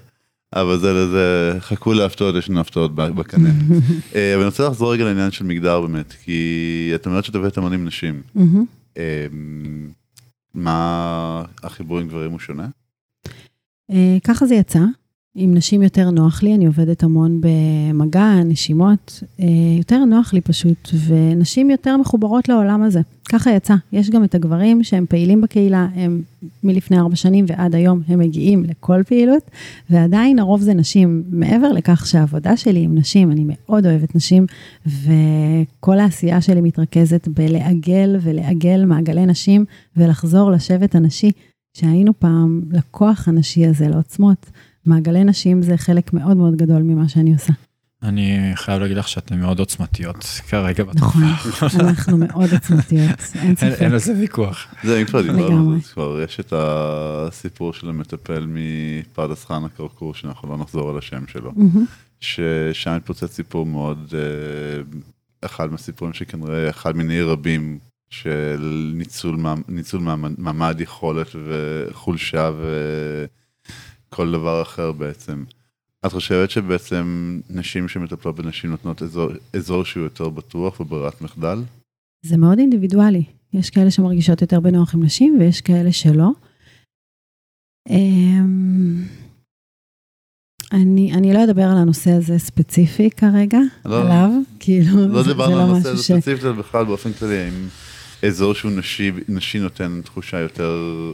[0.53, 3.48] אבל זה, זה, חכו להפתעות, יש לנו הפתעות בקנה.
[4.14, 7.57] אה, אבל אני רוצה לחזור רגע לעניין של מגדר באמת, כי את אומרת שאת עובדת
[7.57, 8.22] המון עם נשים.
[10.55, 12.68] מה החיבור עם גברים הוא שונה?
[14.25, 14.81] ככה זה יצא.
[15.35, 19.47] עם נשים יותר נוח לי, אני עובדת המון במגע, נשימות, אה,
[19.79, 23.01] יותר נוח לי פשוט, ונשים יותר מחוברות לעולם הזה.
[23.29, 23.75] ככה יצא.
[23.92, 26.23] יש גם את הגברים שהם פעילים בקהילה, הם
[26.64, 29.42] מלפני ארבע שנים ועד היום הם מגיעים לכל פעילות,
[29.90, 31.23] ועדיין הרוב זה נשים.
[31.31, 34.47] מעבר לכך שהעבודה שלי עם נשים, אני מאוד אוהבת נשים,
[34.87, 39.64] וכל העשייה שלי מתרכזת בלעגל ולעגל מעגלי נשים,
[39.97, 41.31] ולחזור לשבט הנשי,
[41.77, 44.51] שהיינו פעם לכוח הנשי הזה, לעוצמות.
[44.87, 47.53] מעגלי נשים זה חלק מאוד מאוד גדול ממה שאני עושה.
[48.03, 51.23] אני חייב להגיד לך שאתן מאוד עוצמתיות כרגע נכון,
[51.81, 53.77] אנחנו מאוד עוצמתיות, אין ספק.
[53.81, 54.66] אין על זה ויכוח.
[54.85, 60.59] זה, אם כבר דיברנו, כבר יש את הסיפור של המטפל מפרדס חנה כרכור, שאנחנו לא
[60.59, 61.53] נחזור על השם שלו,
[62.21, 64.83] ששם התפוצץ סיפור מאוד, אה,
[65.45, 67.79] אחד מהסיפורים שכנראה אחד מיני רבים
[68.11, 68.92] של
[69.68, 70.07] ניצול,
[70.38, 72.51] מעמד יכולת וחולשה
[74.12, 75.44] וכל דבר אחר בעצם.
[76.07, 81.62] את חושבת שבעצם נשים שמטפלות בנשים נותנות אזור, אזור שהוא יותר בטוח וברירת מחדל?
[82.27, 83.25] זה מאוד אינדיבידואלי.
[83.53, 86.31] יש כאלה שמרגישות יותר בנוח עם נשים ויש כאלה שלא.
[87.90, 89.03] אמ,
[90.72, 94.03] אני, אני לא אדבר על הנושא הזה ספציפי כרגע, לא.
[94.03, 96.07] עליו, כאילו, לא זה, זה דיברנו לא על הנושא משהו הזה ש...
[96.07, 97.68] ספציפית, אלא בכלל באופן כללי, האם
[98.27, 101.12] אזור שהוא נשי, נשי נותן תחושה יותר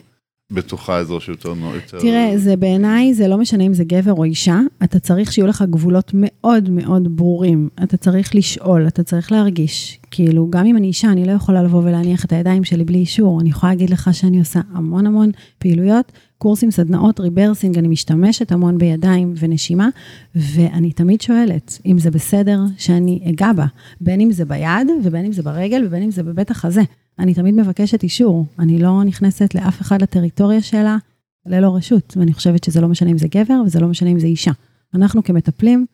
[0.53, 2.01] בטוחה, אזור שהוא יותר נוח, יותר...
[2.01, 5.65] תראה, זה בעיניי, זה לא משנה אם זה גבר או אישה, אתה צריך שיהיו לך
[5.71, 7.69] גבולות מאוד מאוד ברורים.
[7.83, 9.99] אתה צריך לשאול, אתה צריך להרגיש.
[10.11, 13.41] כאילו, גם אם אני אישה, אני לא יכולה לבוא ולהניח את הידיים שלי בלי אישור.
[13.41, 18.79] אני יכולה להגיד לך שאני עושה המון המון פעילויות, קורסים, סדנאות, rebirthing, אני משתמשת המון
[18.79, 19.89] בידיים ונשימה,
[20.35, 23.67] ואני תמיד שואלת אם זה בסדר שאני אגע בה,
[24.01, 26.83] בין אם זה ביד, ובין אם זה ברגל, ובין אם זה בבית החזה.
[27.19, 30.97] אני תמיד מבקשת אישור, אני לא נכנסת לאף אחד לטריטוריה שלה
[31.47, 34.27] ללא רשות, ואני חושבת שזה לא משנה אם זה גבר וזה לא משנה אם זה
[34.27, 34.53] אישה.
[34.95, 35.87] אנחנו כמטפלים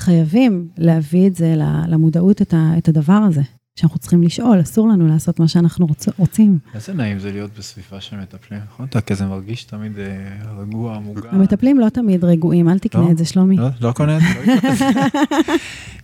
[0.00, 1.54] חייבים להביא את זה
[1.88, 3.42] למודעות, את, ה, את הדבר הזה,
[3.76, 6.58] שאנחנו צריכים לשאול, אסור לנו לעשות מה שאנחנו רוצ, רוצים.
[6.74, 8.86] איזה נעים זה להיות בסביבה של מטפלים, נכון?
[8.86, 11.28] אתה כזה מרגיש תמיד אה, רגוע, מוגן.
[11.32, 13.10] המטפלים לא תמיד רגועים, אל תקנה לא?
[13.10, 13.56] את זה, שלומי.
[13.56, 14.44] לא, לא קונה את זה.
[14.46, 15.54] לא.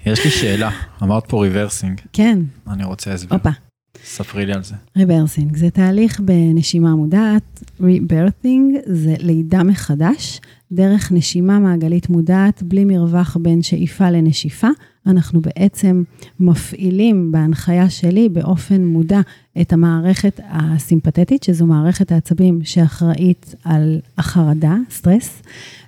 [0.13, 0.71] יש לי שאלה,
[1.03, 3.37] אמרת פה rebirthing, כן, אני רוצה הסבר.
[3.37, 3.68] הופה.
[4.05, 4.75] ספרי לי על זה.
[4.97, 10.41] rebirthing זה תהליך בנשימה מודעת, rebirthing זה לידה מחדש,
[10.73, 14.69] דרך נשימה מעגלית מודעת, בלי מרווח בין שאיפה לנשיפה.
[15.07, 16.03] אנחנו בעצם
[16.41, 19.21] מפעילים בהנחיה שלי באופן מודע
[19.61, 25.43] את המערכת הסימפתטית, שזו מערכת העצבים שאחראית על החרדה, סטרס,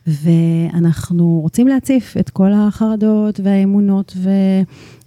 [0.06, 4.30] ואנחנו רוצים להציף את כל החרדות והאמונות ו...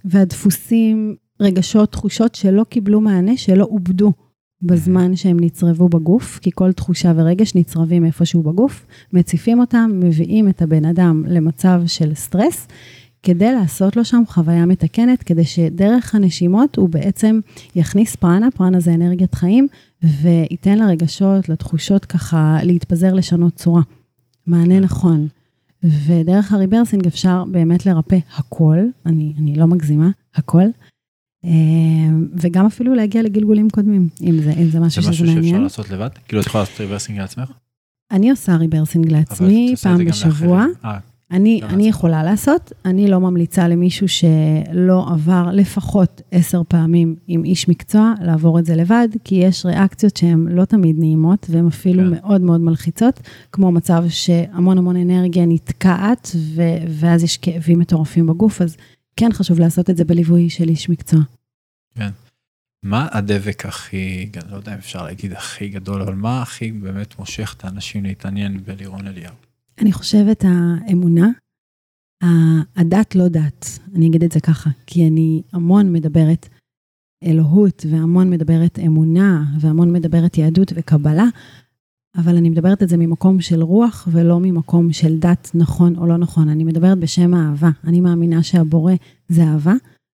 [0.04, 4.12] והדפוסים רגשות, תחושות שלא קיבלו מענה, שלא עובדו
[4.62, 10.62] בזמן שהם נצרבו בגוף, כי כל תחושה ורגש נצרבים איפשהו בגוף, מציפים אותם, מביאים את
[10.62, 12.68] הבן אדם למצב של סטרס,
[13.22, 17.40] כדי לעשות לו שם חוויה מתקנת, כדי שדרך הנשימות הוא בעצם
[17.76, 19.68] יכניס פרנה, פרנה זה אנרגיית חיים,
[20.02, 23.82] וייתן לרגשות, לתחושות ככה להתפזר, לשנות צורה.
[24.46, 25.28] מענה נכון.
[26.06, 30.64] ודרך ה rebirthing אפשר באמת לרפא הכל, אני, אני לא מגזימה, הכל.
[32.34, 35.34] וגם אפילו להגיע לגלגולים קודמים, אם זה, אם זה משהו שזה מעניין.
[35.34, 36.08] זה משהו שאפשר לעשות לבד?
[36.28, 37.50] כאילו את יכולה לעשות rebirthing לעצמך?
[38.10, 40.64] אני עושה rebirthing לעצמי פעם בשבוע.
[40.84, 40.98] אה,
[41.30, 47.68] אני, אני יכולה לעשות, אני לא ממליצה למישהו שלא עבר לפחות עשר פעמים עם איש
[47.68, 52.10] מקצוע לעבור את זה לבד, כי יש ריאקציות שהן לא תמיד נעימות והן אפילו כן.
[52.10, 53.20] מאוד מאוד מלחיצות,
[53.52, 58.76] כמו מצב שהמון המון אנרגיה נתקעת ו- ואז יש כאבים מטורפים בגוף, אז
[59.16, 61.20] כן חשוב לעשות את זה בליווי של איש מקצוע.
[61.94, 62.10] כן.
[62.82, 67.54] מה הדבק הכי, לא יודע אם אפשר להגיד הכי גדול, אבל מה הכי באמת מושך
[67.56, 69.34] את האנשים להתעניין בלירון אליהו?
[69.78, 71.28] אני חושבת האמונה,
[72.76, 76.48] הדת לא דת, אני אגיד את זה ככה, כי אני המון מדברת
[77.24, 81.24] אלוהות והמון מדברת אמונה והמון מדברת יהדות וקבלה,
[82.16, 86.16] אבל אני מדברת את זה ממקום של רוח ולא ממקום של דת נכון או לא
[86.16, 86.48] נכון.
[86.48, 87.70] אני מדברת בשם האהבה.
[87.84, 88.92] אני מאמינה שהבורא
[89.28, 89.74] זה אהבה,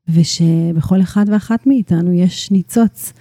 [0.10, 3.14] ושבכל אחד ואחת מאיתנו יש ניצוץ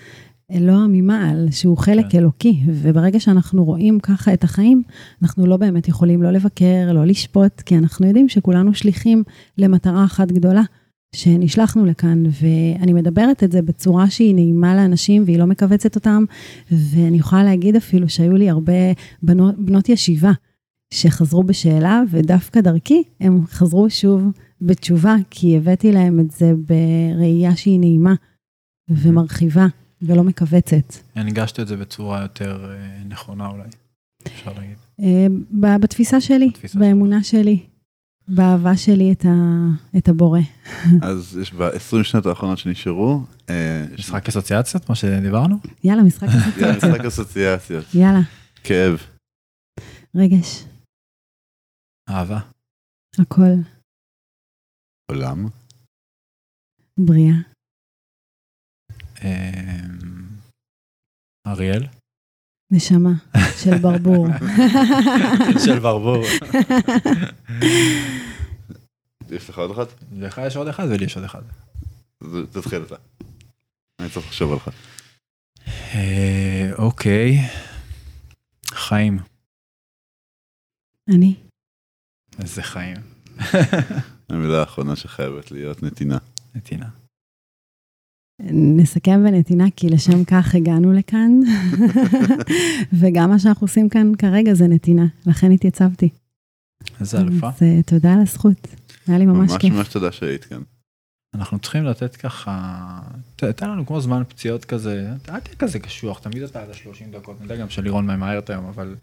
[0.53, 2.19] אלוה ממעל, שהוא חלק כן.
[2.19, 4.83] אלוקי, וברגע שאנחנו רואים ככה את החיים,
[5.23, 9.23] אנחנו לא באמת יכולים לא לבקר, לא לשפוט, כי אנחנו יודעים שכולנו שליחים
[9.59, 10.63] למטרה אחת גדולה,
[11.15, 16.25] שנשלחנו לכאן, ואני מדברת את זה בצורה שהיא נעימה לאנשים והיא לא מכווצת אותם,
[16.71, 18.73] ואני יכולה להגיד אפילו שהיו לי הרבה
[19.23, 20.33] בנות, בנות ישיבה
[20.95, 24.23] שחזרו בשאלה, ודווקא דרכי הם חזרו שוב
[24.61, 28.15] בתשובה, כי הבאתי להם את זה בראייה שהיא נעימה
[28.89, 29.67] ומרחיבה.
[30.03, 30.95] ולא מכווצת.
[31.15, 32.71] הנגשת את זה בצורה יותר
[33.09, 33.69] נכונה אולי,
[34.27, 34.77] אפשר להגיד.
[35.81, 37.43] בתפיסה שלי, בתפיסה באמונה שלי.
[37.43, 37.67] שלי,
[38.29, 39.29] באהבה שלי את, ה,
[39.99, 40.41] את הבורא.
[41.03, 43.21] אז יש ב-20 שנות האחרונות שנשארו.
[43.99, 45.57] משחק אסוציאציות, כמו שדיברנו?
[45.85, 46.83] יאללה, משחק אסוציאציות.
[46.83, 47.85] יאללה, משחק אסוציאציות.
[47.95, 48.21] יאללה.
[48.65, 48.99] כאב.
[50.17, 50.65] רגש.
[52.11, 52.39] אהבה.
[53.19, 53.55] הכל.
[55.11, 55.47] עולם.
[56.99, 57.35] בריאה.
[61.47, 61.98] אריאל?
[62.71, 63.11] נשמה,
[63.63, 64.27] של ברבור.
[65.65, 66.25] של ברבור.
[69.31, 69.85] יש לך עוד אחד?
[70.13, 71.43] לך יש עוד אחד ולי יש עוד אחד.
[72.51, 72.95] תתחיל אתה.
[74.01, 74.69] אני צריך לחשוב עליך.
[76.79, 77.39] אוקיי.
[78.67, 79.19] חיים.
[81.09, 81.35] אני.
[82.41, 82.97] איזה חיים.
[84.29, 86.19] המילה האחרונה שחייבת להיות נתינה.
[86.55, 86.89] נתינה.
[88.51, 91.41] נסכם בנתינה, כי לשם כך הגענו לכאן,
[93.01, 96.09] וגם מה שאנחנו עושים כאן כרגע זה נתינה, לכן התייצבתי.
[97.01, 97.49] איזה אלופה.
[97.49, 98.67] אז אה, תודה על הזכות,
[99.09, 99.75] היה לי ממש ממש כיף.
[99.75, 100.63] ממש תודה שהיית כאן.
[101.35, 102.79] אנחנו צריכים לתת ככה,
[103.37, 107.17] ת- תן לנו כמו זמן פציעות כזה, אל תהיה כזה קשוח, תמיד אתה עד ה-30
[107.19, 108.95] דקות, אני יודע גם שלירון ממהרת היום, אבל,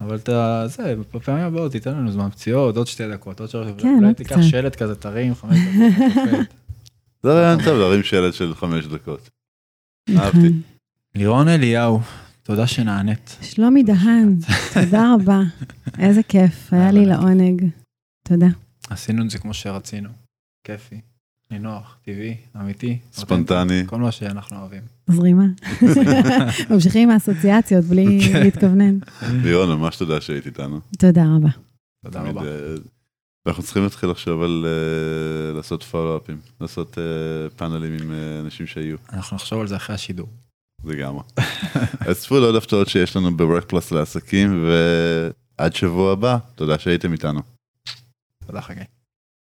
[0.00, 3.80] אבל אתה, זה, בפעמים הבאות תיתן לנו זמן פציעות, עוד שתי דקות, עוד שלוש דקות,
[3.82, 4.42] כן, אולי תיקח.
[4.42, 6.46] שלט כזה, תרים חמש דקות.
[7.24, 9.30] זה רעיון טוב להרים שלט של חמש דקות.
[10.16, 10.52] אהבתי.
[11.14, 12.00] לירון אליהו,
[12.42, 13.36] תודה שנענית.
[13.42, 14.36] שלומי דהן,
[14.74, 15.40] תודה רבה,
[15.98, 17.64] איזה כיף, היה לי לעונג.
[18.28, 18.46] תודה.
[18.90, 20.08] עשינו את זה כמו שרצינו,
[20.64, 21.00] כיפי,
[21.50, 23.82] נינוח, טבעי, אמיתי, ספונטני.
[23.86, 24.82] כל מה שאנחנו אוהבים.
[25.06, 25.46] זרימה.
[26.70, 28.42] ממשיכים עם האסוציאציות בלי כן.
[28.42, 28.98] להתכוונן.
[29.42, 30.80] לירון, ממש תודה שהיית איתנו.
[30.98, 31.50] תודה רבה.
[32.04, 32.42] תודה רבה.
[33.46, 38.96] אנחנו צריכים להתחיל לחשוב על אה, לעשות פולו-אפים, לעשות אה, פאנלים עם אה, אנשים שהיו,
[39.12, 40.28] אנחנו נחשוב על זה אחרי השידור.
[40.84, 41.22] לגמרי.
[42.08, 44.66] אז צפו לעוד הפתעות שיש לנו ב-work plus לעסקים,
[45.58, 47.40] ועד שבוע הבא, תודה שהייתם איתנו.
[48.46, 48.93] תודה חגי.